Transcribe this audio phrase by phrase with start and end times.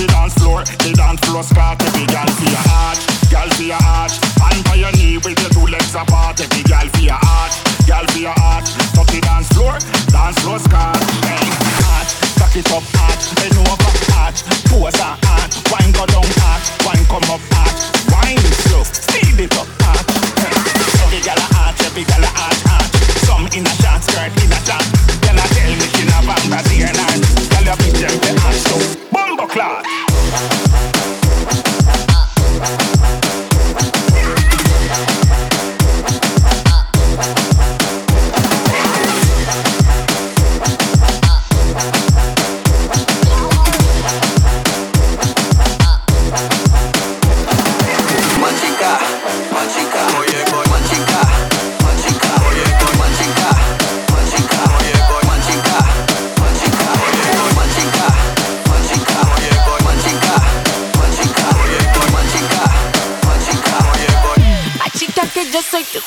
[0.00, 1.82] the dance floor, the dance floor spot.
[1.82, 4.16] Every girl feel hot, arch, girl for your arch.
[4.64, 6.40] By your knee with your two legs apart.
[6.40, 8.70] Every girl feel hot, arch, girl for your arch.
[8.96, 9.76] Touch the dance floor,
[10.08, 10.96] dance floor spot.
[11.28, 11.44] Hey,
[11.92, 12.99] arch, cock it up.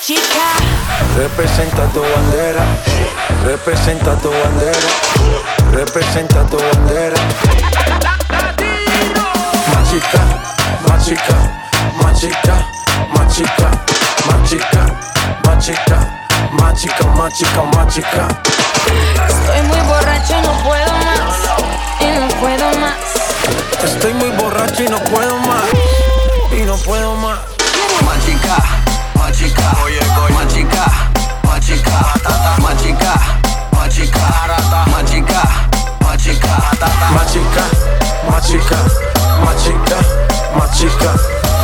[0.05, 0.47] Chica.
[1.15, 2.65] Representa tu bandera,
[3.45, 4.89] representa tu bandera,
[5.71, 7.15] representa tu bandera.
[9.73, 10.21] Machica,
[10.87, 11.35] machica,
[12.01, 12.55] machica,
[13.13, 13.69] machica,
[14.25, 14.81] machica,
[15.45, 15.97] machica,
[16.51, 18.27] machica, machica, machica.
[19.29, 21.35] Estoy muy borracho y no puedo más.
[22.01, 22.97] Y no puedo más.
[23.83, 25.42] Estoy muy borracho y no puedo más.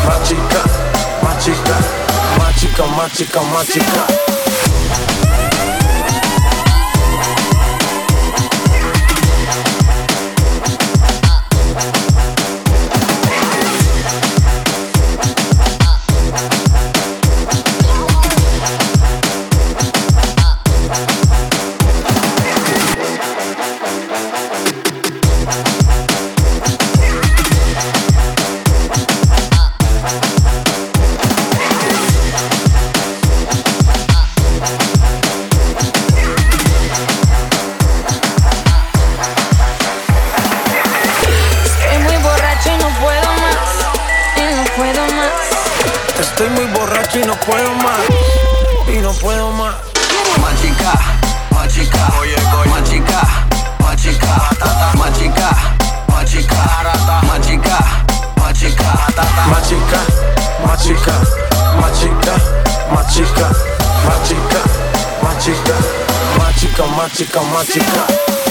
[0.09, 0.64] Machica,
[1.22, 1.78] machica,
[2.40, 5.29] machica, machica, machica.
[46.40, 48.00] Estoy muy borracho y no puedo más.
[48.88, 49.76] Y no puedo más.
[50.40, 50.94] machica,
[51.54, 52.36] machica, oye,
[52.70, 53.22] machica,
[53.80, 54.50] machica,
[54.98, 55.52] machica,
[56.08, 56.64] machica,
[57.28, 57.80] machica,
[58.38, 58.88] machica,
[59.50, 60.00] Machica,
[60.66, 61.20] machica,
[61.86, 62.36] machica,
[62.96, 63.50] machica,
[64.08, 64.60] machica,
[65.22, 65.76] machica,
[66.38, 68.49] machica, machica, machica.